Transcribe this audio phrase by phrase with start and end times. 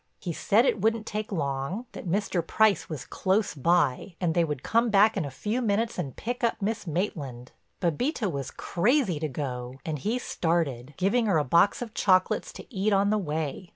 [0.19, 2.41] He said it wouldn't take long, that Mr.
[2.43, 6.43] Price was close by, and they would come back in a few minutes and pick
[6.43, 7.51] up Miss Maitland.
[7.81, 12.73] Bébita was crazy to go, and he started, giving her a box of chocolates to
[12.73, 13.69] eat on the way.